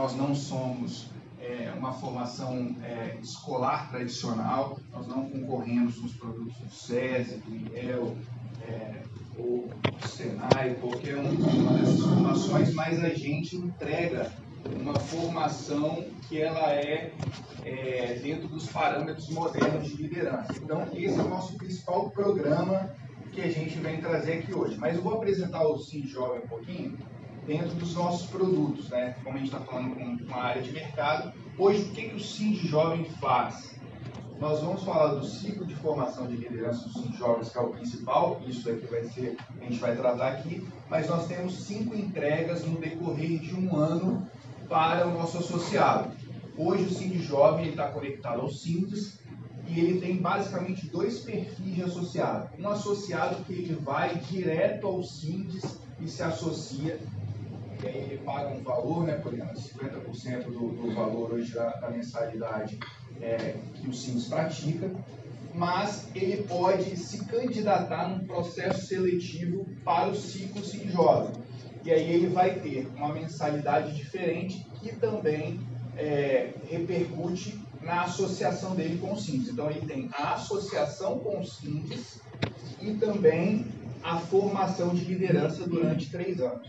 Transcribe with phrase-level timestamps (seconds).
[0.00, 6.56] nós não somos é, uma formação é, escolar tradicional, nós não concorremos com os produtos
[6.56, 8.16] do SESI, do IEL,
[8.66, 9.02] é,
[9.36, 14.32] ou do Senai, qualquer uma dessas formações, mas a gente entrega
[14.80, 17.12] uma formação que ela é,
[17.66, 20.54] é, dentro dos parâmetros modernos de liderança.
[20.56, 22.90] Então, esse é o nosso principal programa
[23.34, 24.78] que a gente vem trazer aqui hoje.
[24.78, 26.96] Mas eu vou apresentar o Sim Jovem um pouquinho
[27.46, 29.16] dentro dos nossos produtos, né?
[29.22, 32.20] Como a gente está falando com uma área de mercado, hoje o que, que o
[32.20, 33.78] Sim Jovem faz?
[34.38, 37.68] Nós vamos falar do ciclo de formação de liderança dos Sim Jovens, que é o
[37.68, 42.64] principal, isso daqui vai ser, a gente vai tratar aqui, mas nós temos cinco entregas
[42.64, 44.26] no decorrer de um ano
[44.68, 46.10] para o nosso associado.
[46.56, 49.18] Hoje o Sind Jovem está conectado ao Sintes
[49.66, 52.50] e ele tem basicamente dois perfis de associado.
[52.58, 56.98] Um associado que ele vai direto ao Sintes e se associa,
[57.82, 61.70] e aí ele paga um valor, né, por exemplo, 50% do, do valor hoje da,
[61.70, 62.78] da mensalidade
[63.20, 64.90] é, que o Sintes pratica,
[65.54, 71.32] mas ele pode se candidatar num processo seletivo para o ciclo Sind Jovem
[71.84, 75.60] e aí ele vai ter uma mensalidade diferente que também
[75.96, 79.48] é, repercute na associação dele com o Simples.
[79.48, 82.20] Então ele tem a associação com o Simples
[82.80, 83.66] e também
[84.02, 86.68] a formação de liderança durante três anos.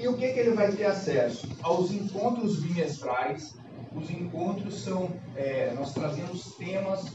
[0.00, 1.48] E o que, que ele vai ter acesso?
[1.62, 3.58] Aos encontros bimestrais.
[3.94, 7.12] Os encontros são, é, nós trazemos temas,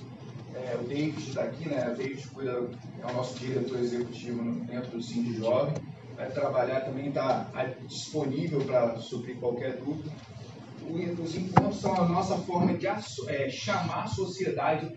[0.53, 1.89] é, o David está aqui, né?
[1.89, 2.69] O David cuida,
[3.01, 5.73] é o nosso diretor executivo dentro do Cindy Jovem
[6.15, 7.49] vai trabalhar também está
[7.87, 10.11] disponível para suprir qualquer dúvida.
[11.21, 14.95] Os encontros são a nossa forma de é, chamar a sociedade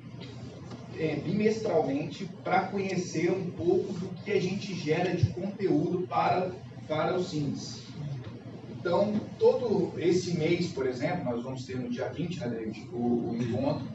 [0.98, 6.52] é, bimestralmente para conhecer um pouco do que a gente gera de conteúdo para,
[6.89, 7.83] para os SINs.
[8.70, 13.30] Então, todo esse mês, por exemplo, nós vamos ter no dia 20, né, David, o,
[13.30, 13.86] o encontro.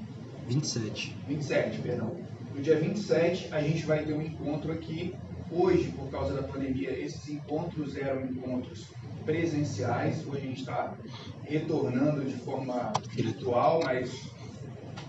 [0.47, 1.15] 27.
[1.27, 2.15] 27, perdão.
[2.53, 5.15] No dia 27, a gente vai ter um encontro aqui
[5.55, 8.87] Hoje, por causa da pandemia, esses encontros eram encontros
[9.23, 10.25] presenciais.
[10.27, 10.95] Hoje a gente está
[11.43, 14.11] retornando de forma virtual, mas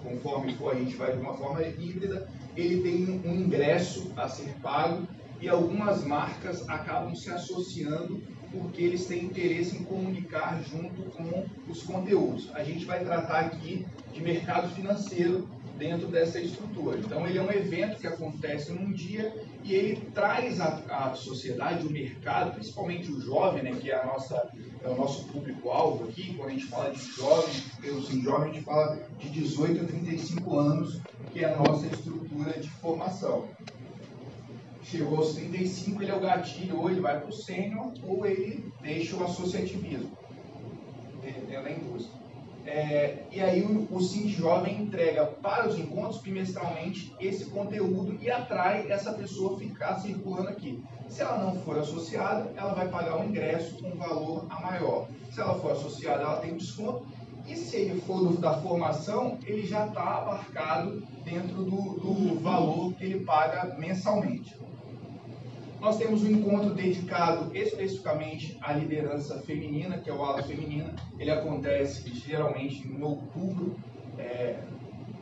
[0.02, 2.28] conforme for, a gente vai de uma forma híbrida.
[2.54, 5.08] Ele tem um ingresso a ser pago
[5.44, 8.18] e algumas marcas acabam se associando
[8.50, 12.48] porque eles têm interesse em comunicar junto com os conteúdos.
[12.54, 15.46] A gente vai tratar aqui de mercado financeiro
[15.76, 16.98] dentro dessa estrutura.
[16.98, 21.90] Então, ele é um evento que acontece num dia e ele traz à, sociedade, o
[21.90, 24.50] mercado, principalmente o jovem, né, que é, a nossa,
[24.82, 28.54] é o nosso público-alvo aqui, quando a gente fala de jovem, eu sim, jovem, a
[28.54, 31.00] gente fala de 18 a 35 anos,
[31.32, 33.46] que é a nossa estrutura de formação.
[34.84, 38.72] Chegou aos 35, ele é o gatilho, ou ele vai para o sênior, ou ele
[38.82, 40.16] deixa o associativismo
[41.22, 42.24] dentro da indústria.
[42.66, 48.90] É, e aí o, o Jovem entrega para os encontros bimestralmente esse conteúdo e atrai
[48.90, 50.82] essa pessoa ficar circulando aqui.
[51.08, 55.08] Se ela não for associada, ela vai pagar um ingresso com um valor a maior.
[55.30, 57.06] Se ela for associada, ela tem um desconto.
[57.46, 62.94] E se ele for do, da formação, ele já está abarcado dentro do, do valor
[62.94, 64.56] que ele paga mensalmente.
[65.84, 70.94] Nós temos um encontro dedicado especificamente à liderança feminina, que é o Ala Feminina.
[71.18, 73.76] Ele acontece geralmente em outubro,
[74.16, 74.60] é,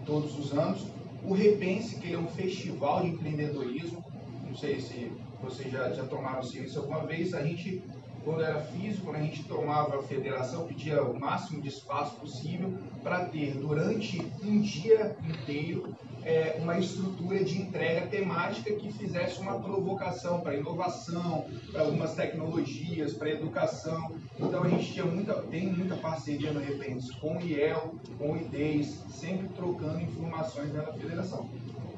[0.07, 0.87] todos os anos.
[1.25, 4.05] O Repense, que é um festival de empreendedorismo.
[4.47, 5.11] Não sei se
[5.43, 7.35] vocês já, já tomaram ciência alguma vez.
[7.35, 7.83] A gente,
[8.25, 12.73] quando era físico, quando a gente tomava a federação, pedia o máximo de espaço possível
[13.03, 15.95] para ter durante um dia inteiro
[16.25, 23.13] é, uma estrutura de entrega temática que fizesse uma provocação para inovação, para algumas tecnologias,
[23.13, 24.13] para educação.
[24.39, 28.37] Então a gente tinha muita, tem muita parceria no Repente com o IEL, com o
[28.37, 31.49] IDES, sempre trocando informações dentro da federação.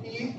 [0.03, 0.35] E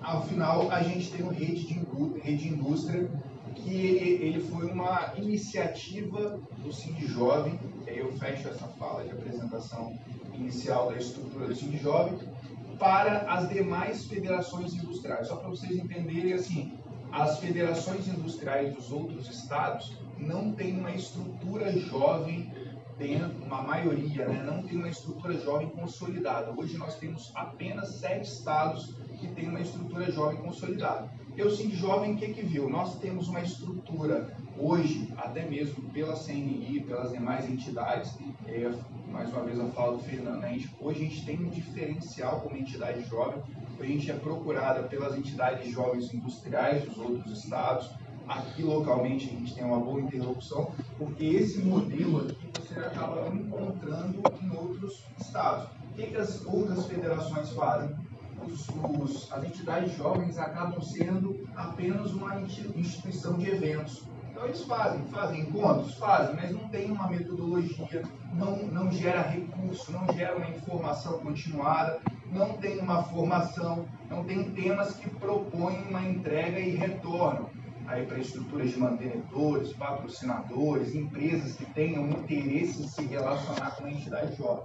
[0.00, 3.10] ao final a gente tem o Rede de, Rede Indústria,
[3.54, 9.96] que ele foi uma iniciativa do Cindy Jovem, eu fecho essa fala de apresentação
[10.34, 12.18] inicial da estrutura do Cindy Jovem,
[12.78, 15.28] para as demais federações industriais.
[15.28, 16.72] Só para vocês entenderem, assim,
[17.12, 22.52] as federações industriais dos outros estados não têm uma estrutura jovem
[22.98, 26.52] dentro, uma maioria, né, não tem uma estrutura jovem consolidada.
[26.56, 31.10] Hoje nós temos apenas sete estados que têm uma estrutura jovem consolidada.
[31.36, 32.70] Eu sinto jovem, o que, que viu?
[32.70, 38.16] Nós temos uma estrutura hoje, até mesmo pela CNI, pelas demais entidades,
[38.46, 38.72] é,
[39.10, 40.48] mais uma vez a fala do Fernando, né?
[40.48, 43.42] a gente, hoje a gente tem um diferencial como entidade jovem,
[43.80, 47.90] a gente é procurada pelas entidades jovens industriais dos outros estados,
[48.28, 53.30] aqui localmente a gente tem uma boa interlocução, porque esse modelo aqui você acaba
[55.20, 55.68] estados.
[55.90, 57.94] O que, que as outras federações fazem?
[58.46, 64.04] Os, os, as entidades jovens acabam sendo apenas uma instituição de eventos.
[64.30, 68.02] Então eles fazem, fazem encontros, fazem, mas não tem uma metodologia,
[68.32, 72.00] não, não gera recurso, não gera uma informação continuada,
[72.32, 77.48] não tem uma formação, não tem temas que propõem uma entrega e retornam
[77.86, 83.90] aí para estruturas de mantenedores, patrocinadores, empresas que tenham interesse em se relacionar com a
[83.90, 84.64] entidade jovem.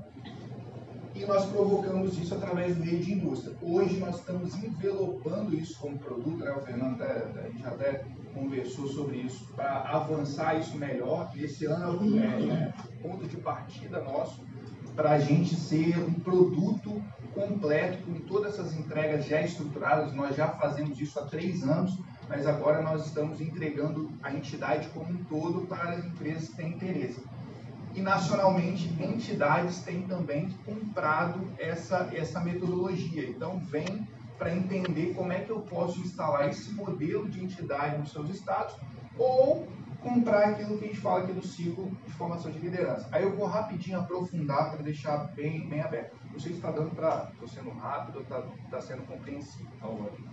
[1.16, 3.56] E nós provocamos isso através do meio de indústria.
[3.62, 6.52] Hoje nós estamos envelopando isso como produto, né?
[6.52, 11.32] o Fernando até, a gente até conversou sobre isso, para avançar isso melhor.
[11.36, 14.42] Esse ano é, é ponto de partida nosso
[14.96, 17.02] para a gente ser um produto
[17.34, 20.14] completo com todas essas entregas já estruturadas.
[20.14, 21.98] Nós já fazemos isso há três anos
[22.30, 26.74] mas agora nós estamos entregando a entidade como um todo para as empresas que têm
[26.74, 27.20] interesse.
[28.00, 33.28] E nacionalmente, entidades têm também comprado essa, essa metodologia.
[33.28, 34.08] Então, vem
[34.38, 38.74] para entender como é que eu posso instalar esse modelo de entidade nos seus estados
[39.18, 39.68] ou
[40.02, 43.06] comprar aquilo que a gente fala aqui do ciclo de formação de liderança.
[43.12, 46.16] Aí eu vou rapidinho aprofundar para deixar bem, bem aberto.
[46.32, 47.30] Não sei se está dando para.
[47.34, 49.68] Estou sendo rápido ou está tá sendo compreensível.
[49.78, 50.30] Tá ótimo.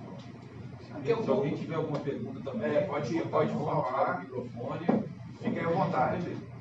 [1.24, 4.20] Se alguém tiver alguma pergunta também, é, pode, pode falar.
[4.20, 4.86] microfone.
[5.42, 6.55] Fiquem à vontade.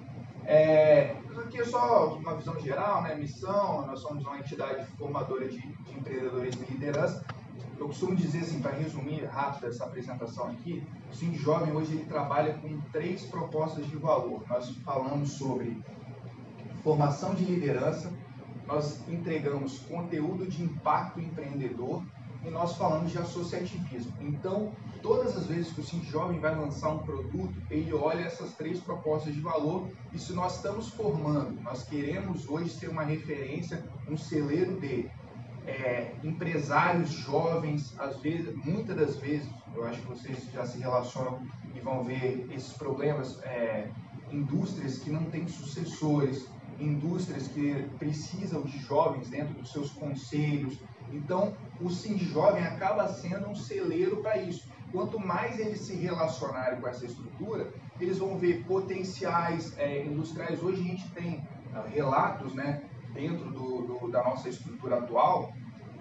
[0.47, 3.15] É, aqui é só uma visão geral, né?
[3.15, 7.25] Missão, nós somos uma entidade formadora de, de empreendedorismo e liderança.
[7.77, 12.05] Eu costumo dizer assim, para resumir rápido essa apresentação aqui, o Sim Jovem hoje ele
[12.05, 14.43] trabalha com três propostas de valor.
[14.47, 15.81] Nós falamos sobre
[16.83, 18.13] formação de liderança,
[18.67, 22.03] nós entregamos conteúdo de impacto empreendedor
[22.45, 24.13] e nós falamos de associativismo.
[24.21, 24.71] Então,
[25.01, 28.79] todas as vezes que o Cinti Jovem vai lançar um produto, ele olha essas três
[28.79, 34.17] propostas de valor e se nós estamos formando, nós queremos hoje ser uma referência, um
[34.17, 35.09] celeiro de
[35.65, 41.41] é, empresários jovens, às vezes, muitas das vezes, eu acho que vocês já se relacionam
[41.73, 43.89] e vão ver esses problemas, é,
[44.31, 46.47] indústrias que não têm sucessores,
[46.79, 50.77] indústrias que precisam de jovens dentro dos seus conselhos,
[51.11, 54.67] então, o Sim Jovem acaba sendo um celeiro para isso.
[54.91, 60.61] Quanto mais eles se relacionarem com essa estrutura, eles vão ver potenciais é, industriais.
[60.61, 61.35] Hoje a gente tem
[61.73, 65.53] uh, relatos né, dentro do, do, da nossa estrutura atual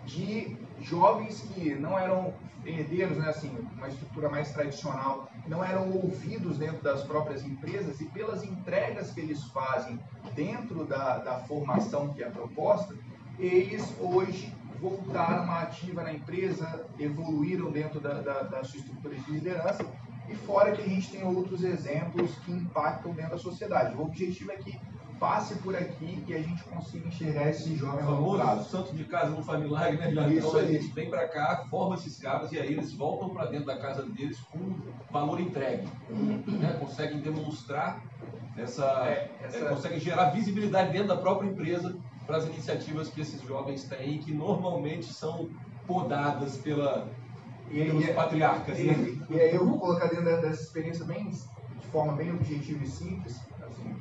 [0.05, 2.35] de jovens que não eram
[2.65, 8.07] herdeiros, né, assim, uma estrutura mais tradicional, não eram ouvidos dentro das próprias empresas e
[8.07, 10.01] pelas entregas que eles fazem
[10.35, 12.95] dentro da, da formação que é proposta,
[13.39, 19.31] eles hoje voltaram à ativa na empresa, evoluíram dentro da, da, da sua estrutura de
[19.31, 19.85] liderança,
[20.29, 23.95] e fora que a gente tem outros exemplos que impactam dentro da sociedade.
[23.95, 24.79] O objetivo é que
[25.19, 29.31] passe por aqui e a gente consiga enxergar esse jovem a famoso santo de casa
[29.31, 30.37] não faz milagre, né, Jardim?
[30.37, 33.67] Então a gente vem para cá, forma esses caras e aí eles voltam para dentro
[33.67, 34.77] da casa deles com
[35.11, 35.89] valor entregue.
[36.11, 36.77] Né?
[36.81, 38.03] Conseguem demonstrar
[38.57, 39.59] essa, é, essa...
[39.59, 44.19] É, conseguem gerar visibilidade dentro da própria empresa para as iniciativas que esses jovens têm,
[44.19, 45.51] que normalmente são
[45.87, 47.09] podadas pela,
[47.71, 48.79] e, pelos e, é- patriarcas.
[48.79, 49.27] E, né?
[49.31, 53.41] e, aí eu vou colocar dentro dessa experiência bem, de forma bem objetiva e simples,
[53.63, 53.95] assim,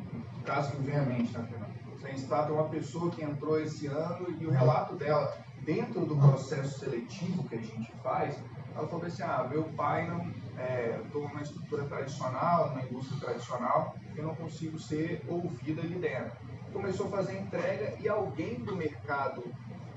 [0.46, 1.74] caso que vem à mente, tá, Fernando?
[2.00, 6.80] Você trata uma pessoa que entrou esse ano e o relato dela, dentro do processo
[6.80, 8.38] seletivo que a gente faz,
[8.76, 13.96] ela falou assim, ah, meu pai não, é, estou numa estrutura tradicional, numa indústria tradicional,
[14.16, 19.44] eu não consigo ser ouvida ali dentro começou a fazer entrega e alguém do mercado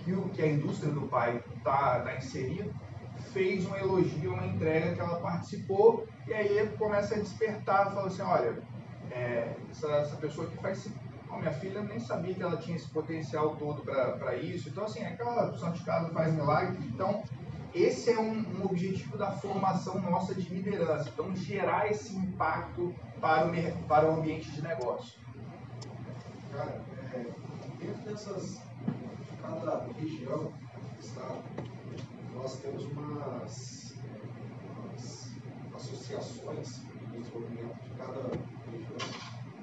[0.04, 2.72] que, o, que a indústria do pai está tá inserido
[3.32, 8.22] fez um elogio, uma entrega que ela participou e aí começa a despertar, fala assim,
[8.22, 8.62] olha,
[9.10, 10.88] é, essa, essa, pessoa que faz
[11.30, 14.68] oh, minha filha nem sabia que ela tinha esse potencial todo para isso.
[14.68, 16.78] Então, assim, aquela pessoa de casa faz milagre.
[16.86, 17.22] Então,
[17.74, 21.08] esse é um, um, objetivo da formação nossa de liderança.
[21.08, 25.18] Então, gerar esse impacto para o, para o ambiente de negócio.
[26.56, 26.80] Cara,
[27.12, 27.34] é,
[27.78, 28.62] dentro dessas,
[29.20, 30.50] de cada região,
[30.98, 31.42] estado,
[32.34, 34.22] nós temos umas, é,
[34.72, 35.36] umas
[35.74, 36.80] associações
[37.12, 38.20] de desenvolvimento de cada
[38.70, 38.96] região.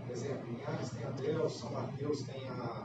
[0.05, 2.83] Por exemplo, em Ares tem a Deus, São Mateus tem a, a,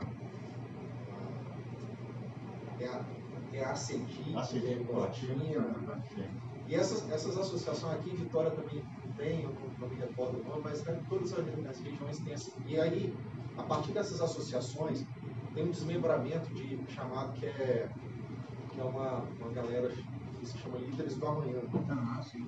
[2.79, 3.05] tem a,
[3.51, 4.79] tem a ACD,
[6.67, 8.83] e essas, essas associações aqui, Vitória também
[9.17, 12.53] tem, eu não, não me recordo o nome, mas todas as regiões têm assim.
[12.65, 13.15] E aí,
[13.59, 15.05] a partir dessas associações,
[15.53, 17.89] tem um desmembramento de chamado que é,
[18.71, 21.59] que é uma, uma galera que se chama Líderes do Amanhã.
[21.89, 22.47] Ah, sim.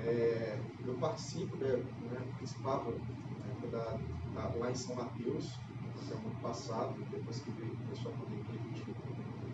[0.00, 3.98] É, eu participo, né, né participava né, da,
[4.34, 5.58] da, lá em São Mateus,
[6.00, 8.94] esse ano passado, depois que veio, começou a pandemia, a gente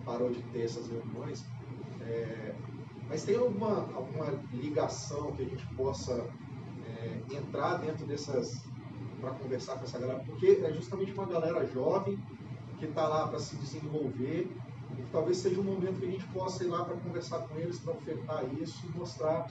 [0.04, 1.46] parou de ter essas reuniões.
[2.00, 2.54] É,
[3.08, 6.28] mas tem alguma, alguma ligação que a gente possa
[6.86, 8.64] é, entrar dentro dessas
[9.24, 10.20] para conversar com essa galera?
[10.20, 12.18] Porque é justamente uma galera jovem
[12.78, 14.50] que está lá para se desenvolver
[14.98, 17.78] e talvez seja um momento que a gente possa ir lá para conversar com eles,
[17.78, 19.48] para ofertar isso e mostrar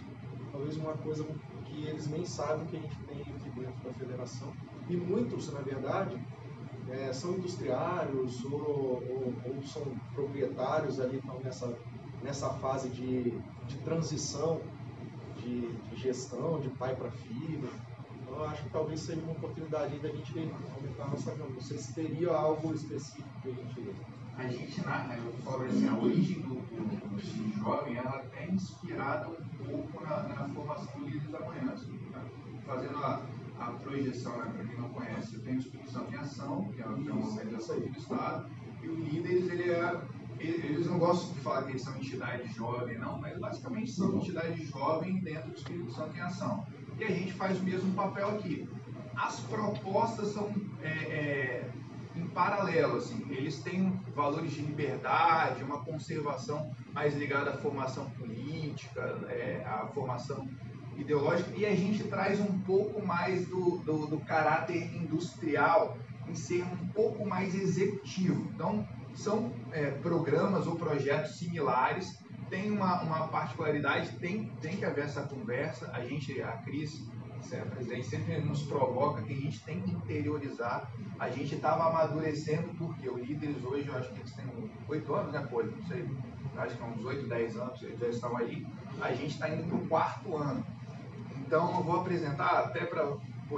[0.52, 1.26] talvez uma coisa
[1.66, 4.54] que eles nem sabem que a gente tem aqui dentro da federação.
[4.88, 6.22] E muitos, na verdade,
[6.90, 11.78] é, são industriários ou, ou, ou, são proprietários ali, estão nessa,
[12.22, 13.32] nessa fase de,
[13.68, 14.62] de transição
[15.38, 17.70] de, de gestão, de pai para filho.
[18.34, 20.34] Então, eu acho que talvez seja uma oportunidade da gente
[20.76, 21.52] aumentar a nossa gama.
[21.52, 23.96] Não sei se teria algo específico que a gente.
[24.36, 29.30] A gente, na, eu falo assim, a origem do, do, do jovem, ela é inspirada
[29.30, 31.76] um pouco na, na formação do líder da manhã.
[31.76, 32.26] Né?
[32.66, 33.22] Fazendo a,
[33.60, 36.86] a projeção, né, para quem não conhece, tem o Espírito Santo em Ação, que é,
[36.86, 38.50] que é uma organização do Estado,
[38.82, 40.02] e o líderes, ele é
[40.40, 44.66] eles não gostam de falar que eles são entidade jovem, não, mas basicamente são entidade
[44.66, 46.66] jovem dentro do Espírito Santo em Ação.
[46.98, 48.68] E a gente faz o mesmo papel aqui.
[49.16, 51.70] As propostas são é, é,
[52.16, 59.20] em paralelo, assim, eles têm valores de liberdade, uma conservação mais ligada à formação política,
[59.30, 60.48] é, à formação
[60.96, 65.98] ideológica, e a gente traz um pouco mais do, do, do caráter industrial
[66.28, 68.48] em ser um pouco mais executivo.
[68.54, 72.23] Então, são é, programas ou projetos similares,
[72.54, 77.04] tem uma, uma particularidade, tem, tem que haver essa conversa, a gente, a Cris,
[77.52, 80.88] é a presidente, sempre nos provoca que a gente tem que interiorizar,
[81.20, 84.46] a gente estava amadurecendo, porque os líderes hoje, eu acho que eles têm
[84.88, 85.64] oito anos, né, Pô?
[85.64, 86.08] Não sei,
[86.56, 88.68] acho que uns oito, dez anos, eles já estão aí,
[89.02, 90.64] a gente está indo para o quarto ano.
[91.38, 93.18] Então, eu vou apresentar até para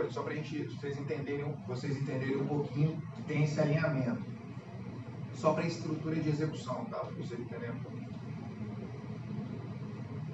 [0.09, 4.23] só para vocês entenderem, vocês entenderem um pouquinho que tem esse alinhamento
[5.33, 6.99] só para estrutura de execução, tá?
[6.99, 8.04] Para você entender um pouquinho.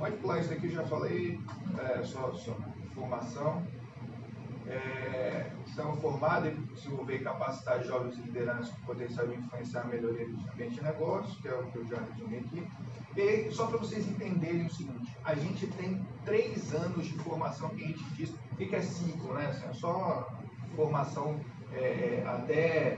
[0.01, 1.39] Pode pular isso aqui, já falei,
[1.77, 2.57] é, só, só
[2.95, 3.61] formação.
[4.65, 10.27] É, estamos formados em desenvolver e capacitar jovens lideranças com potencial de influenciar a melhoria
[10.27, 12.67] do ambiente de negócio, que é o que eu já resumi aqui.
[13.15, 17.83] E só para vocês entenderem o seguinte, a gente tem três anos de formação que
[17.83, 19.49] a gente diz, o que é ciclo, né?
[19.49, 20.27] Assim, é só
[20.75, 21.39] formação
[21.73, 22.97] é até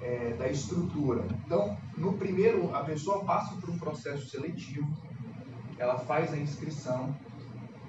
[0.00, 1.24] é, da estrutura.
[1.46, 4.90] Então, no primeiro, a pessoa passa por um processo seletivo,
[5.82, 7.14] ela faz a inscrição,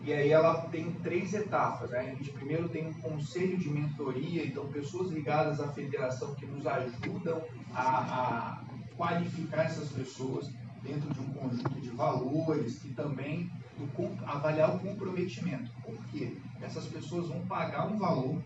[0.04, 1.92] e aí ela tem três etapas.
[1.92, 2.00] Né?
[2.00, 6.66] A gente primeiro tem um conselho de mentoria, então pessoas ligadas à federação que nos
[6.66, 7.42] ajudam
[7.74, 8.64] a, a
[8.98, 10.50] qualificar essas pessoas
[10.82, 15.72] dentro de um conjunto de valores e também do, avaliar o comprometimento.
[15.84, 16.36] Por quê?
[16.62, 18.42] Essas pessoas vão pagar um valor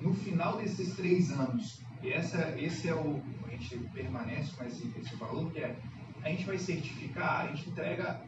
[0.00, 3.20] no final desses três anos e essa, esse é o.
[3.46, 5.76] A gente permanece com esse, esse valor, que é
[6.22, 8.20] a gente vai certificar, a gente entrega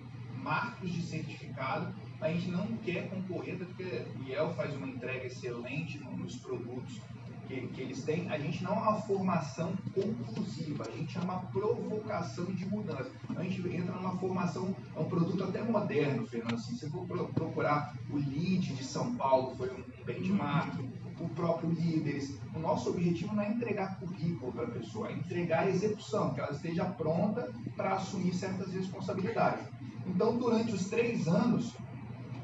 [0.44, 5.98] marcos de certificado, a gente não quer concorrer, porque o IEL faz uma entrega excelente
[5.98, 7.00] nos produtos
[7.48, 11.40] que, que, eles têm, a gente não é uma formação conclusiva, a gente é uma
[11.46, 13.10] provocação de mudança.
[13.36, 16.54] A gente entra numa formação, é um produto até moderno, Fernando.
[16.54, 20.74] Assim, se for procurar o LEAD de São Paulo, foi um benchmark,
[21.20, 22.38] o próprio líderes.
[22.54, 26.40] O nosso objetivo não é entregar currículo para a pessoa, é entregar a execução, que
[26.40, 29.66] ela esteja pronta para assumir certas responsabilidades.
[30.06, 31.74] Então, durante os três anos,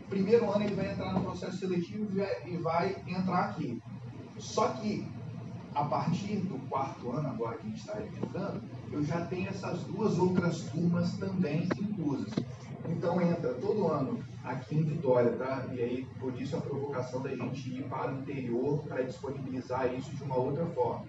[0.09, 2.09] primeiro ano ele vai entrar no processo seletivo
[2.47, 3.81] e vai entrar aqui.
[4.39, 5.07] Só que
[5.75, 9.85] a partir do quarto ano, agora que a gente está entrando, eu já tenho essas
[9.85, 12.33] duas outras turmas também inclusas.
[12.89, 15.67] Então entra todo ano aqui em Vitória, tá?
[15.73, 20.11] E aí, por isso a provocação da gente ir para o interior para disponibilizar isso
[20.17, 21.05] de uma outra forma.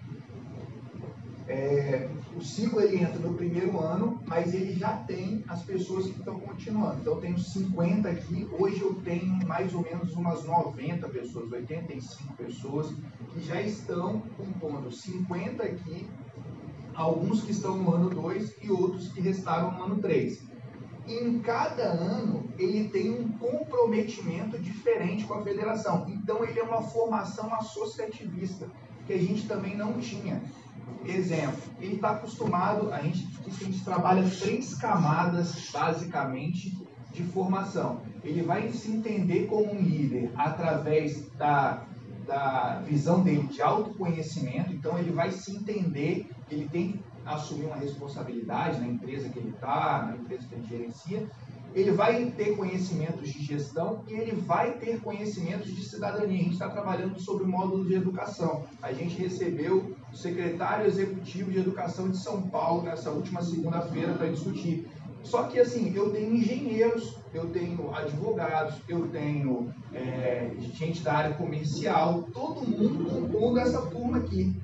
[1.48, 6.18] É, o ciclo ele entra no primeiro ano, mas ele já tem as pessoas que
[6.18, 7.00] estão continuando.
[7.00, 12.34] Então eu tenho 50 aqui, hoje eu tenho mais ou menos umas 90 pessoas, 85
[12.34, 12.94] pessoas
[13.32, 16.08] que já estão compondo 50 aqui,
[16.94, 20.51] alguns que estão no ano 2 e outros que restaram no ano 3
[21.06, 26.06] em cada ano ele tem um comprometimento diferente com a federação.
[26.08, 28.68] Então ele é uma formação associativista
[29.06, 30.42] que a gente também não tinha.
[31.04, 36.76] Exemplo, ele está acostumado, a gente, a gente trabalha três camadas basicamente
[37.12, 38.00] de formação.
[38.24, 41.84] Ele vai se entender como um líder através da,
[42.26, 48.80] da visão dele de autoconhecimento, então ele vai se entender, ele tem assumir uma responsabilidade
[48.80, 51.28] na empresa que ele está, na empresa que ele gerencia,
[51.74, 56.40] ele vai ter conhecimentos de gestão e ele vai ter conhecimentos de cidadania.
[56.40, 58.64] A gente está trabalhando sobre o módulo de educação.
[58.82, 64.86] A gente recebeu secretário executivo de Educação de São Paulo nessa última segunda-feira para discutir.
[65.22, 71.34] Só que assim, eu tenho engenheiros, eu tenho advogados, eu tenho é, gente da área
[71.34, 74.54] comercial, todo mundo compondo essa turma aqui.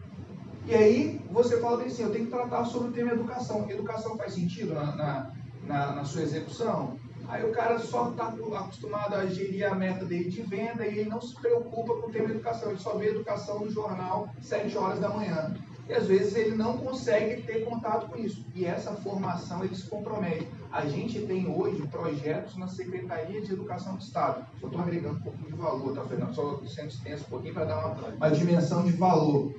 [0.68, 3.64] E aí você fala assim, eu tenho que tratar sobre o tema educação.
[3.70, 5.30] Educação faz sentido na, na,
[5.66, 6.94] na, na sua execução?
[7.26, 11.08] Aí o cara só está acostumado a gerir a meta dele de venda e ele
[11.08, 12.68] não se preocupa com o tema educação.
[12.68, 15.54] Ele só vê educação no jornal 7 horas da manhã.
[15.88, 18.44] E às vezes ele não consegue ter contato com isso.
[18.54, 20.46] E essa formação ele se compromete.
[20.70, 24.44] A gente tem hoje projetos na Secretaria de Educação do Estado.
[24.60, 26.34] Só estou agregando um pouquinho de valor, tá, Fernando?
[26.34, 29.50] Só sendo extenso um pouquinho para dar uma, uma dimensão de valor.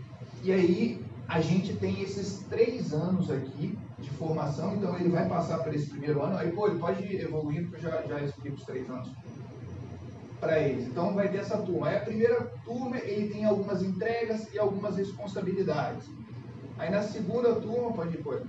[0.43, 5.59] E aí a gente tem esses três anos aqui de formação, então ele vai passar
[5.59, 8.55] por esse primeiro ano, aí pô, ele pode ir evoluindo, porque eu já, já explico
[8.55, 9.09] os três anos
[10.39, 10.87] para eles.
[10.87, 11.89] Então vai ter essa turma.
[11.89, 16.09] Aí a primeira turma ele tem algumas entregas e algumas responsabilidades.
[16.77, 18.43] Aí na segunda turma, pode ir, pode.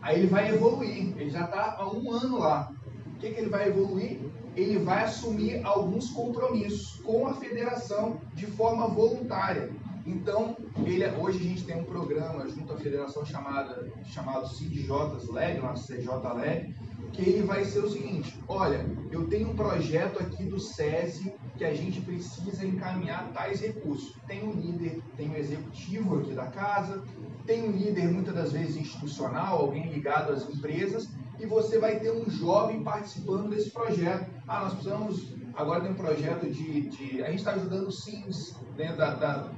[0.00, 2.72] Aí ele vai evoluir, ele já está há um ano lá.
[3.16, 4.20] O que, que ele vai evoluir?
[4.54, 9.70] Ele vai assumir alguns compromissos com a federação de forma voluntária.
[10.06, 15.60] Então, ele, hoje a gente tem um programa junto à federação chamada, chamado CIDJs LED,
[15.60, 16.74] uma CJ LED,
[17.12, 21.64] que ele vai ser o seguinte: olha, eu tenho um projeto aqui do SESI que
[21.64, 24.14] a gente precisa encaminhar tais recursos.
[24.26, 27.02] Tem um líder, tem um executivo aqui da casa,
[27.46, 31.08] tem um líder muitas das vezes institucional, alguém ligado às empresas,
[31.38, 34.30] e você vai ter um jovem participando desse projeto.
[34.46, 35.32] Ah, nós precisamos.
[35.54, 36.82] Agora tem um projeto de.
[36.88, 39.50] de a gente está ajudando SIMs dentro da, da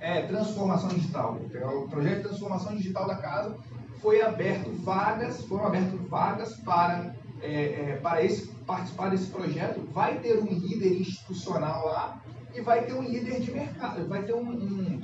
[0.00, 1.36] é, transformação digital.
[1.36, 3.56] O projeto de transformação digital da casa
[4.00, 9.80] foi aberto vagas, foram abertas vagas para, é, é, para esse, participar desse projeto.
[9.92, 12.20] Vai ter um líder institucional lá
[12.54, 15.00] e vai ter um líder de mercado, vai ter um, um,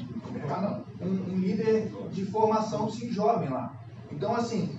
[1.00, 3.72] um, um líder de formação sim jovem lá.
[4.10, 4.78] Então, assim,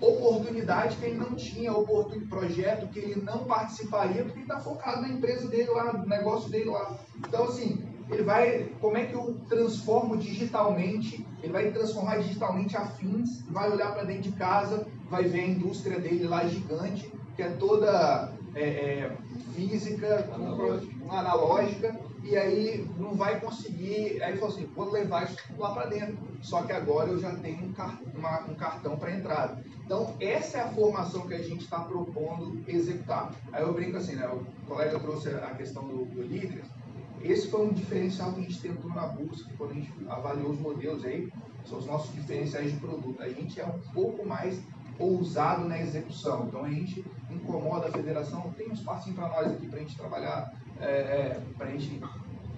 [0.00, 5.02] oportunidade que ele não tinha, oportunidade, projeto que ele não participaria, porque ele está focado
[5.02, 6.98] na empresa dele lá, no negócio dele lá.
[7.16, 13.42] Então, assim, ele vai, como é que eu transformo digitalmente, ele vai transformar digitalmente afins,
[13.48, 17.50] vai olhar para dentro de casa, vai ver a indústria dele lá gigante, que é
[17.50, 19.16] toda é, é,
[19.54, 20.94] física, analógica.
[21.10, 25.86] analógica, e aí não vai conseguir, aí ele falou assim, vou levar isso lá para
[25.86, 29.62] dentro, só que agora eu já tenho um, car uma, um cartão para entrada.
[29.84, 33.32] Então, essa é a formação que a gente está propondo executar.
[33.52, 36.64] Aí eu brinco assim, né, o colega trouxe a questão do, do líder,
[37.22, 40.58] esse foi um diferencial que a gente tentou na busca, quando a gente avaliou os
[40.58, 41.32] modelos aí,
[41.64, 43.22] são os nossos diferenciais de produto.
[43.22, 44.60] A gente é um pouco mais
[44.98, 46.46] ousado na execução.
[46.46, 49.96] Então a gente incomoda a federação, tem um espacinho para nós aqui para a gente
[49.96, 52.00] trabalhar, é, é para a gente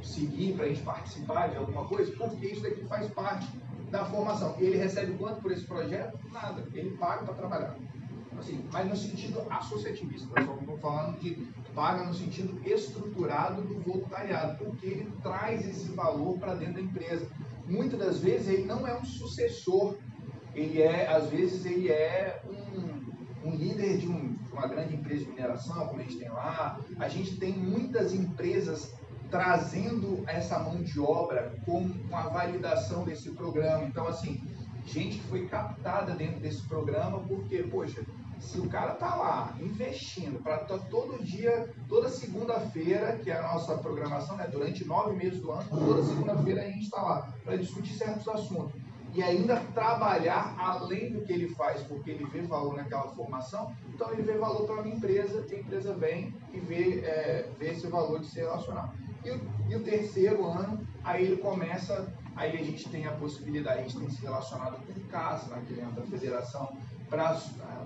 [0.02, 3.46] seguir, para a gente participar de alguma coisa, porque isso daqui faz parte
[3.90, 4.56] da formação.
[4.58, 6.18] E ele recebe quanto por esse projeto?
[6.32, 6.64] Nada.
[6.72, 7.76] Ele paga para trabalhar
[8.38, 10.28] assim, mas no sentido associativista.
[10.34, 11.46] Nós estamos falando de
[11.80, 17.26] paga no sentido estruturado do voluntariado, porque ele traz esse valor para dentro da empresa.
[17.66, 19.96] Muitas das vezes ele não é um sucessor,
[20.54, 25.24] ele é, às vezes ele é um, um líder de, um, de uma grande empresa
[25.24, 26.78] de mineração, como a gente tem lá.
[26.98, 28.92] A gente tem muitas empresas
[29.30, 33.84] trazendo essa mão de obra com a validação desse programa.
[33.84, 34.38] Então, assim,
[34.84, 38.04] gente que foi captada dentro desse programa porque, poxa,
[38.40, 43.76] se o cara tá lá investindo para todo dia, toda segunda-feira, que é a nossa
[43.76, 47.94] programação, né, durante nove meses do ano, toda segunda-feira a gente está lá para discutir
[47.94, 48.80] certos assuntos.
[49.12, 54.10] E ainda trabalhar além do que ele faz, porque ele vê valor naquela formação, então
[54.12, 57.88] ele vê valor para a minha empresa, a empresa vem e vê, é, vê esse
[57.88, 58.94] valor de se relacionar.
[59.24, 63.82] E e o terceiro ano, aí ele começa Aí a gente tem a possibilidade, a
[63.82, 66.74] gente tem se relacionado com o CAS, né, que dentro da federação,
[67.10, 67.36] para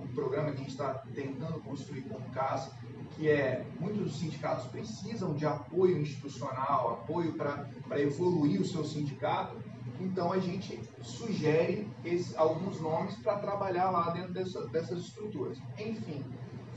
[0.02, 2.70] um programa que a gente está tentando construir com o CAS,
[3.16, 7.66] que é muitos sindicatos precisam de apoio institucional, apoio para
[7.98, 9.56] evoluir o seu sindicato.
[9.98, 15.56] Então a gente sugere esse, alguns nomes para trabalhar lá dentro dessa, dessas estruturas.
[15.78, 16.22] Enfim,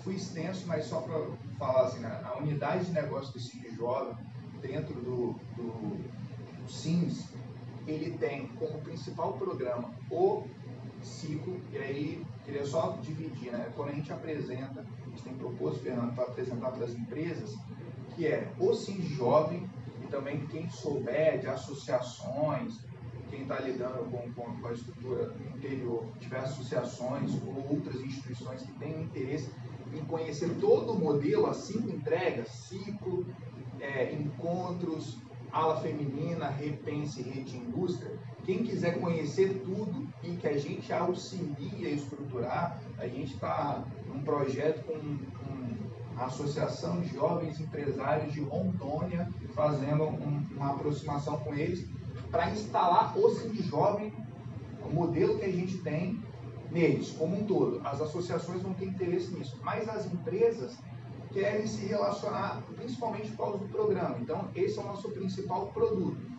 [0.04, 1.20] fui extenso, mas só para
[1.58, 4.16] falar assim, né, a unidade de negócio do Cine Jovem,
[4.62, 5.98] dentro do, do,
[6.64, 7.28] do SIMS,
[7.86, 10.46] ele tem como principal programa o
[11.08, 13.72] ciclo, e aí queria só dividir, né?
[13.76, 17.56] Quando a gente apresenta, a gente tem proposto, Fernando, para apresentar para as empresas,
[18.16, 19.68] que é o Sim Jovem
[20.04, 22.80] e também quem souber de associações,
[23.30, 28.72] quem está lidando com, com, com, a estrutura interior, tiver associações ou outras instituições que
[28.74, 29.50] tenham interesse
[29.94, 33.26] em conhecer todo o modelo, as cinco entregas, ciclo,
[33.80, 35.18] é, encontros,
[35.52, 38.18] ala feminina, repense rede indústria.
[38.48, 44.24] Quem quiser conhecer tudo e que a gente auxilia a estruturar, a gente está num
[44.24, 51.54] projeto com, com, a Associação de Jovens Empresários de Rondônia, fazendo um, uma aproximação com
[51.54, 51.86] eles
[52.32, 54.14] para instalar o Cine Jovem,
[54.82, 56.18] o modelo que a gente tem
[56.72, 57.86] neles, como um todo.
[57.86, 60.78] As associações vão ter interesse nisso, mas as empresas
[61.34, 64.18] querem se relacionar principalmente por causa do programa.
[64.22, 66.37] Então, esse é o nosso principal produto.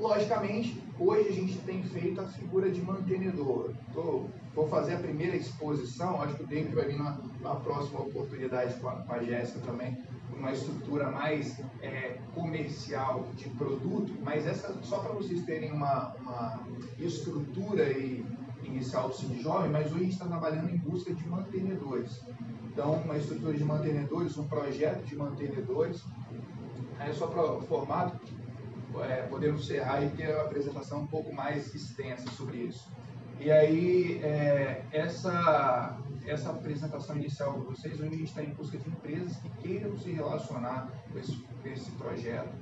[0.00, 3.74] Logicamente, hoje a gente tem feito a figura de mantenedor.
[3.92, 8.00] Tô, vou fazer a primeira exposição, acho que o David vai vir na, na próxima
[8.00, 9.98] oportunidade com a, a Jéssica também,
[10.34, 16.60] uma estrutura mais é, comercial de produto, mas essa só para vocês terem uma, uma
[16.98, 18.24] estrutura e
[18.64, 22.22] inicial do Cine Jovem, mas hoje a gente está trabalhando em busca de mantenedores.
[22.72, 26.02] Então, uma estrutura de mantenedores, um projeto de mantenedores.
[26.98, 28.18] Aí, só para o formato,
[29.08, 32.90] é, podemos encerrar e ter uma apresentação um pouco mais extensa sobre isso.
[33.38, 38.76] E aí, é, essa, essa apresentação inicial para vocês, hoje a gente está em busca
[38.76, 42.52] de empresas que queiram se relacionar com esse, com esse projeto,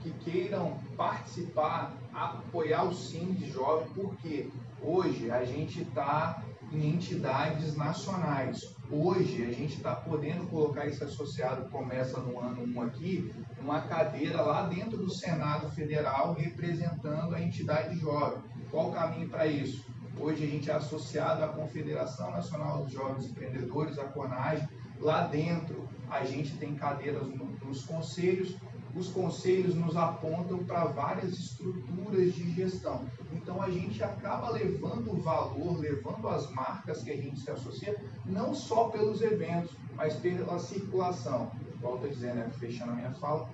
[0.00, 4.48] que queiram participar, apoiar o Sim de Jovem, porque
[4.80, 8.75] hoje a gente está em entidades nacionais.
[8.90, 14.40] Hoje a gente está podendo colocar esse associado, começa no ano 1 aqui, uma cadeira
[14.40, 18.44] lá dentro do Senado Federal representando a entidade jovem.
[18.70, 19.84] Qual o caminho para isso?
[20.16, 24.68] Hoje a gente é associado à Confederação Nacional dos Jovens Empreendedores, a CONAGE.
[25.00, 27.26] Lá dentro a gente tem cadeiras
[27.64, 28.54] nos conselhos,
[28.96, 33.04] os conselhos nos apontam para várias estruturas de gestão.
[33.32, 37.94] Então a gente acaba levando o valor, levando as marcas que a gente se associa,
[38.24, 41.50] não só pelos eventos, mas pela circulação.
[41.80, 43.50] Volto a dizer, né, fechando a minha fala,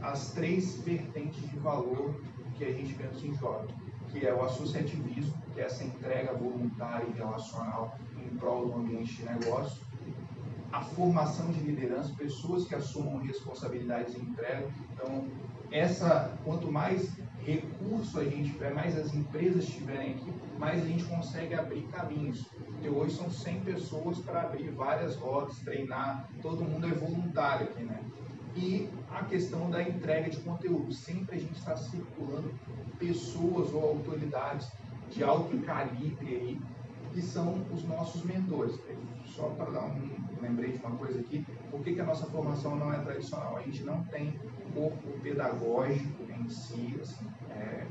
[0.00, 2.14] as três vertentes de valor
[2.54, 3.74] que a gente pensa em jovem,
[4.08, 9.16] que é o associativismo, que é essa entrega voluntária e relacional em prol do ambiente
[9.16, 9.87] de negócio,
[10.72, 14.70] a formação de liderança, pessoas que assumam responsabilidades e entregam.
[14.92, 15.26] Então,
[15.70, 17.10] essa, quanto mais
[17.44, 22.44] recurso a gente tiver, mais as empresas tiverem aqui, mais a gente consegue abrir caminhos.
[22.66, 27.82] Porque hoje são 100 pessoas para abrir várias rodas, treinar, todo mundo é voluntário aqui,
[27.82, 28.02] né?
[28.54, 30.92] E a questão da entrega de conteúdo.
[30.92, 32.52] Sempre a gente está circulando
[32.98, 34.70] pessoas ou autoridades
[35.10, 36.60] de alto calibre aí,
[37.12, 38.78] que são os nossos mentores.
[39.26, 42.76] Só para dar um, lembrei de uma coisa aqui, por que, que a nossa formação
[42.76, 43.56] não é tradicional?
[43.56, 44.38] A gente não tem
[44.74, 47.86] corpo pedagógico em si, assim, é,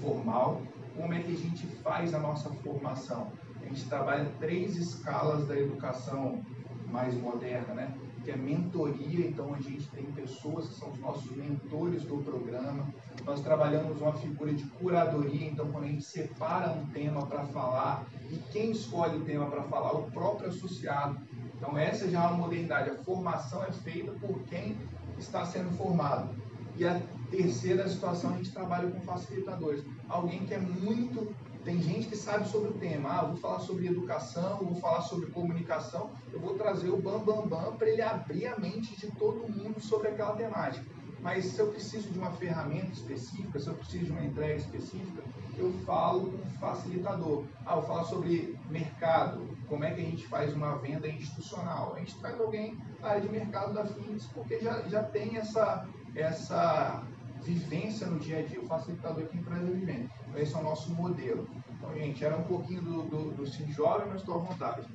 [0.00, 0.62] formal.
[0.96, 3.32] Como é que a gente faz a nossa formação?
[3.62, 6.42] A gente trabalha três escalas da educação
[6.90, 7.94] mais moderna, né?
[8.24, 12.86] Que é mentoria, então a gente tem pessoas que são os nossos mentores do programa.
[13.24, 18.06] Nós trabalhamos uma figura de curadoria, então quando a gente separa um tema para falar,
[18.30, 19.92] e quem escolhe o tema para falar?
[19.92, 21.18] O próprio associado.
[21.56, 22.90] Então, essa já é uma modernidade.
[22.90, 24.76] A formação é feita por quem
[25.18, 26.28] está sendo formado.
[26.76, 27.00] E a
[27.30, 29.84] terceira situação, a gente trabalha com facilitadores.
[30.08, 31.34] Alguém que é muito.
[31.64, 33.10] Tem gente que sabe sobre o tema.
[33.10, 36.10] Ah, vou falar sobre educação, vou falar sobre comunicação.
[36.32, 39.80] Eu vou trazer o Bam Bam Bam para ele abrir a mente de todo mundo
[39.80, 40.84] sobre aquela temática.
[41.20, 45.22] Mas se eu preciso de uma ferramenta específica, se eu preciso de uma entrega específica,
[45.56, 47.44] eu falo com um facilitador.
[47.66, 51.94] Ah, vou falar sobre mercado, como é que a gente faz uma venda institucional.
[51.96, 55.86] A gente traz alguém da área de mercado da FINES, porque já, já tem essa,
[56.14, 57.02] essa
[57.42, 58.60] vivência no dia a dia.
[58.60, 60.17] O facilitador que traz a vivência.
[60.28, 61.48] Então, esse é o nosso modelo.
[61.70, 64.86] Então, gente, era um pouquinho do, do, do Sim Jovem, mas estou à vontade.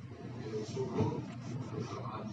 [0.44, 1.22] Eu sou o
[1.76, 2.30] eu trabalho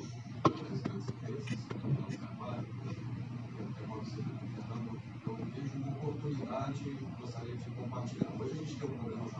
[5.25, 8.31] eu vejo uma oportunidade e gostaria de compartilhar.
[8.39, 9.31] Hoje a gente tem um programa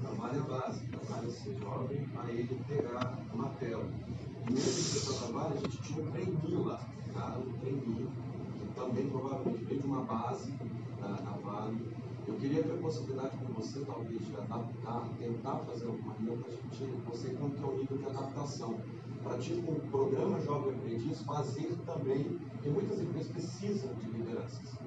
[0.00, 3.18] trabalho é base, trabalho ser jovem para ele pegar
[3.58, 3.88] tela.
[4.48, 6.80] E nesse trabalho a gente tinha um treininho lá,
[7.12, 7.38] tá?
[7.38, 8.10] um treininho,
[8.58, 10.52] que também provavelmente veio de uma base
[11.00, 12.07] da Vale.
[12.28, 16.48] Eu queria ter a possibilidade com você, talvez, de adaptar, tentar fazer alguma reunião para
[16.48, 18.78] a gente, você como que é o nível de adaptação
[19.22, 24.78] para tipo um programa Jovem Aprendiz fazer também, porque muitas empresas precisam de lideranças.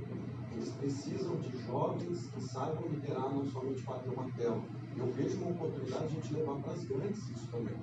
[0.54, 4.62] Eles precisam de jovens que saibam liderar, não somente para ter uma tela.
[4.96, 7.76] Eu vejo uma oportunidade de a gente levar para as grandes isso também.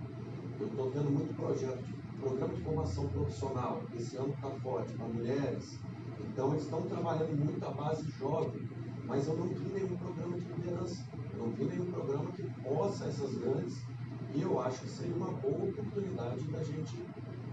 [0.61, 5.07] Eu estou vendo muito projeto de programa de formação profissional, esse ano está forte, para
[5.09, 5.79] mulheres.
[6.21, 8.69] Então, eles estão trabalhando muito a base jovem,
[9.09, 11.05] mas eu não vi nenhum programa de liderança.
[11.33, 13.83] Eu não vi nenhum programa que possa essas grandes
[14.35, 17.03] e eu acho que seria uma boa oportunidade da gente,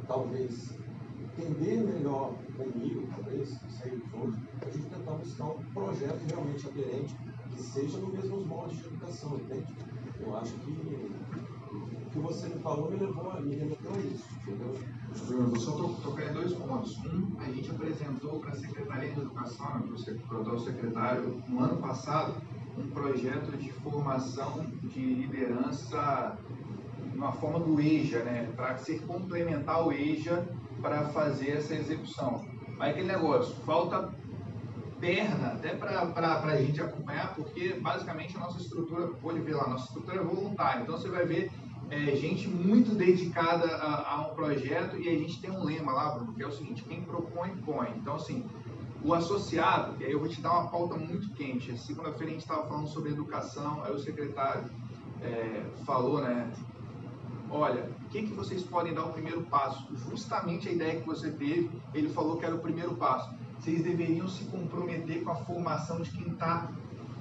[0.06, 0.78] talvez,
[1.22, 7.16] entender melhor comigo, talvez, não sei, os a gente tentar buscar um projeto realmente aderente
[7.50, 9.74] que seja no mesmos moldes de educação, entende?
[10.20, 11.12] Eu acho que
[12.16, 14.74] que você me falou me levou a me remeteu a isso, entendeu?
[15.30, 16.98] Eu só tocar em dois pontos.
[17.00, 19.84] Um, a gente apresentou para a Secretaria de Educação,
[20.28, 22.36] para o secretário, no ano passado,
[22.78, 26.38] um projeto de formação de liderança
[27.14, 30.48] numa forma do EJA, né, para ser complementar ao EJA
[30.82, 32.46] para fazer essa execução.
[32.80, 34.14] Aí aquele negócio, falta
[35.00, 39.86] perna até para a gente acompanhar, porque basicamente a nossa estrutura, pode ver lá, nossa
[39.86, 41.52] estrutura é voluntária, então você vai ver
[41.90, 46.16] é, gente muito dedicada a, a, um projeto e a gente tem um lema lá,
[46.16, 47.90] Bruno, que é o seguinte, quem propõe, põe.
[47.98, 48.46] Então, assim,
[49.04, 52.42] o associado, e aí eu vou te dar uma pauta muito quente, segunda-feira a gente
[52.42, 54.66] estava falando sobre educação, aí o secretário
[55.22, 56.52] é, falou, né,
[57.50, 59.88] olha, o que, que vocês podem dar o primeiro passo?
[60.10, 63.30] Justamente a ideia que você teve, ele falou que era o primeiro passo.
[63.60, 66.72] Vocês deveriam se comprometer com a formação de quem está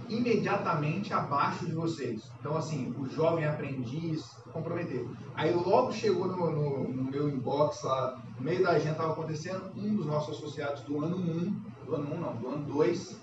[0.08, 2.30] imediatamente abaixo de vocês.
[2.40, 5.06] Então, assim, o jovem aprendiz, comprometer.
[5.34, 9.70] Aí logo chegou no, no, no meu inbox lá, no meio da agenda estava acontecendo,
[9.76, 13.20] um dos nossos associados do ano 1, do ano 1 não, do ano 2,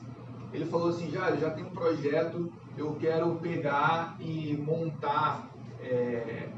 [0.53, 5.49] ele falou assim, já, já tem um projeto, eu quero pegar e montar
[5.81, 6.49] é,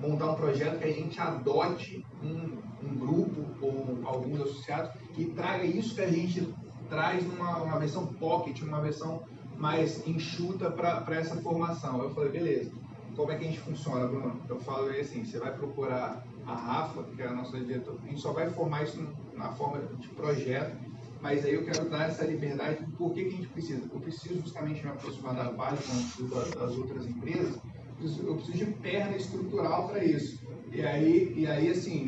[0.00, 5.64] montar um projeto que a gente adote um, um grupo ou alguns associados e traga
[5.64, 6.52] isso que a gente
[6.88, 9.22] traz numa uma versão pocket, uma versão
[9.56, 12.02] mais enxuta para essa formação.
[12.02, 12.70] Eu falei, beleza,
[13.14, 14.40] como é que a gente funciona, Bruno?
[14.48, 18.20] Eu falo assim, você vai procurar a Rafa, que é a nossa diretora, a gente
[18.20, 20.76] só vai formar isso na forma de projeto,
[21.20, 23.82] mas aí eu quero dar essa liberdade, por que, que a gente precisa?
[23.92, 25.82] Eu preciso justamente me aproximar da base
[26.22, 27.58] das outras empresas,
[28.00, 30.45] eu preciso de perna estrutural para isso.
[30.76, 32.06] E aí, e aí assim,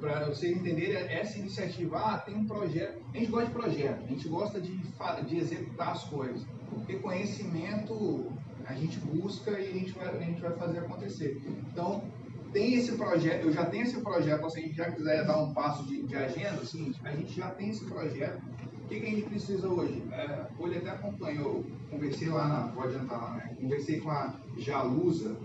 [0.00, 4.06] para vocês entenderem, essa iniciativa, ah, tem um projeto, a gente gosta de projeto, a
[4.06, 4.78] gente gosta de,
[5.26, 8.30] de executar as coisas, porque conhecimento
[8.64, 11.42] a gente busca e a gente vai, a gente vai fazer acontecer.
[11.72, 12.04] Então,
[12.52, 15.42] tem esse projeto, eu já tenho esse projeto, então, se a gente já quiser dar
[15.42, 18.40] um passo de, de agenda, seguinte, a gente já tem esse projeto,
[18.84, 20.00] o que, que a gente precisa hoje?
[20.12, 23.56] É, ele até acompanhou, conversei lá na, pode entrar lá, né?
[23.60, 25.36] Conversei com a Jalusa.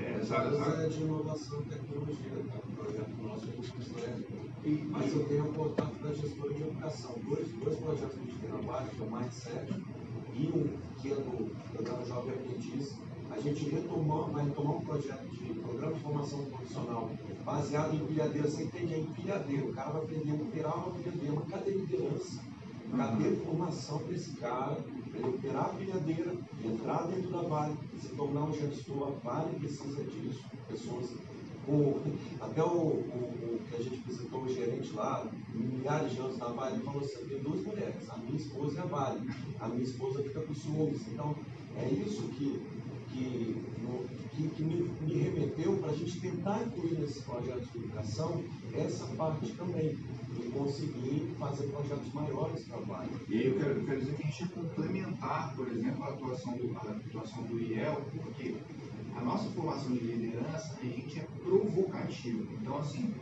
[0.00, 2.58] É, Jalusa é de inovação e tecnologia, tá?
[2.68, 4.18] Um projeto nosso de gestora
[4.64, 7.14] e, Mas eu tenho o contato da gestora de educação.
[7.24, 9.84] Dois, dois projetos que a gente base, que é o Mindset
[10.34, 12.94] e um que é do programa Jovem Aprendiz.
[13.30, 17.10] A gente retomou, vai retomar um projeto de programa de formação profissional
[17.44, 18.48] baseado em empilhadeira.
[18.48, 18.94] Você entende?
[18.94, 19.66] É empilhadeira.
[19.66, 22.48] O cara vai aprender a uma empilhadeira, uma cadeira de liderança
[22.96, 24.78] Cadê formação para esse cara,
[25.08, 29.08] para ele operar a pilhadeira, entrar dentro da Vale, se tornar um gestor?
[29.08, 30.44] A Vale precisa disso.
[30.68, 31.10] Pessoas
[31.68, 32.00] com.
[32.40, 36.48] Até o, o, o, que a gente visitou, o gerente lá, milhares de anos na
[36.48, 39.30] Vale, falou assim: tenho duas mulheres, a minha esposa e a Vale.
[39.60, 41.06] A minha esposa fica com ciúmes.
[41.08, 41.34] Então,
[41.76, 42.60] é isso que,
[43.18, 48.44] que, que, que me, me remeteu para a gente tentar incluir nesse projeto de educação
[48.74, 49.98] essa parte também
[50.38, 54.22] e conseguir fazer projetos maiores para o E aí eu quero, eu quero dizer que
[54.22, 58.56] a gente é complementar, por exemplo, a atuação do, a atuação do IEL, porque
[59.16, 62.46] a nossa formação de liderança, a gente é provocativo.
[62.60, 63.12] Então, assim,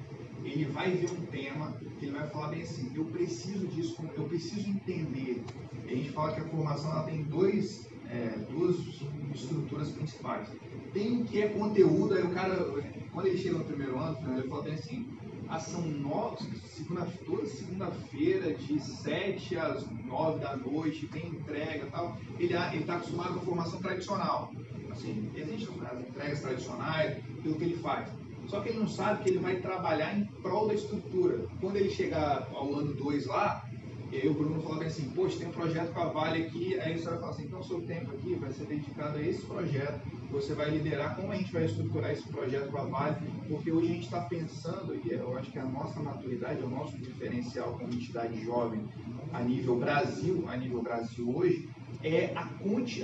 [0.44, 4.24] ele vai ver um tema que ele vai falar bem assim, eu preciso disso, eu
[4.24, 5.42] preciso entender.
[5.85, 8.77] A gente fala que a formação ela tem dois, é, duas
[9.35, 10.49] estruturas principais.
[10.92, 12.57] Tem o que é conteúdo, aí o cara,
[13.12, 15.07] quando ele chega no primeiro ano, ele fala assim,
[15.49, 22.16] ação nove, segunda, toda segunda-feira, de 7 às 9 da noite, tem entrega e tal.
[22.38, 24.53] Ele está acostumado com a formação tradicional.
[24.90, 28.09] Assim, existem as entregas tradicionais, pelo que ele faz.
[28.49, 31.47] Só que ele não sabe que ele vai trabalhar em prol da estrutura.
[31.61, 33.65] Quando ele chegar ao ano 2 lá,
[34.12, 36.99] e aí o Bruno bem assim, poxa, tem um projeto com a Vale aqui, aí
[36.99, 40.01] você vai falar assim, então o seu tempo aqui vai ser dedicado a esse projeto,
[40.31, 43.16] você vai liderar como a gente vai estruturar esse projeto com a Vale,
[43.49, 46.97] porque hoje a gente está pensando, e eu acho que a nossa maturidade, o nosso
[46.99, 48.85] diferencial como entidade jovem
[49.33, 51.69] a nível Brasil, a nível Brasil hoje,
[52.02, 52.48] é a,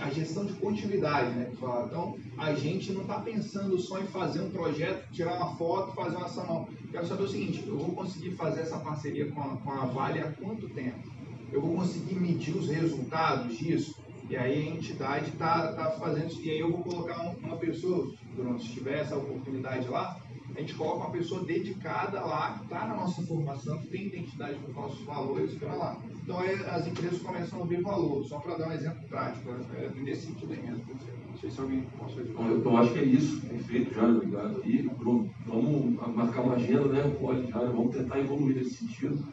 [0.05, 1.50] a gestão de continuidade, né?
[1.52, 6.16] Então, a gente não está pensando só em fazer um projeto, tirar uma foto, fazer
[6.16, 6.68] uma ação, não.
[6.90, 10.20] Quero saber o seguinte, eu vou conseguir fazer essa parceria com a, com a Vale
[10.20, 11.11] há quanto tempo?
[11.50, 14.00] Eu vou conseguir medir os resultados disso?
[14.28, 16.40] E aí a entidade está tá fazendo isso.
[16.42, 18.11] E aí eu vou colocar uma pessoa,
[18.59, 20.18] se tiver essa oportunidade lá,
[20.55, 24.55] a gente coloca uma pessoa dedicada lá, que está na nossa formação, que tem identidade
[24.57, 25.97] com os nossos valores para lá.
[26.23, 29.91] Então aí as empresas começam a ver valor, só para dar um exemplo prático, é,
[30.01, 30.85] nesse sentido aí mesmo.
[31.31, 32.25] Não sei se alguém fazer.
[32.33, 34.83] Bom, eu, eu acho que é isso, perfeito, Jário, obrigado aí.
[34.83, 37.17] Bruno, vamos marcar uma agenda, né?
[37.19, 39.27] Pode, Jário, vamos tentar evoluir nesse sentido.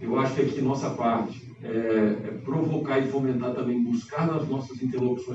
[0.00, 4.82] Eu acho que aqui nossa parte é, é provocar e fomentar também, buscar nas nossas
[4.82, 5.16] interlocuções